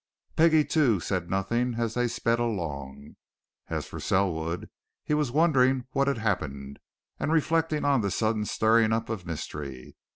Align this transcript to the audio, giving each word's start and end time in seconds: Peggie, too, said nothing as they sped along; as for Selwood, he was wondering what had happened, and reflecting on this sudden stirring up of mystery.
Peggie, 0.35 0.65
too, 0.65 0.99
said 0.99 1.29
nothing 1.29 1.75
as 1.75 1.93
they 1.93 2.07
sped 2.07 2.39
along; 2.39 3.17
as 3.67 3.85
for 3.85 3.99
Selwood, 3.99 4.67
he 5.03 5.13
was 5.13 5.31
wondering 5.31 5.85
what 5.91 6.07
had 6.07 6.17
happened, 6.17 6.79
and 7.19 7.31
reflecting 7.31 7.85
on 7.85 8.01
this 8.01 8.15
sudden 8.15 8.45
stirring 8.45 8.93
up 8.93 9.09
of 9.09 9.27
mystery. 9.27 9.95